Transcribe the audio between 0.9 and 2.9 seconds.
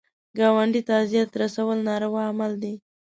اذیت رسول ناروا عمل دی